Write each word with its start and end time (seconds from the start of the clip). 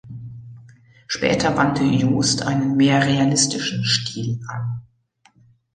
Später 1.05 1.55
wandte 1.57 1.83
Johst 1.83 2.41
einen 2.41 2.75
mehr 2.75 3.05
realistischen 3.05 3.85
Stil 3.85 4.39
an. 4.47 4.81